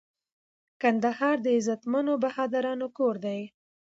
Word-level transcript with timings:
کندهار 0.81 1.35
د 1.45 1.47
غیرتمنو 1.57 2.13
بهادرانو 2.23 2.87
کور 2.97 3.15
دي 3.25 3.41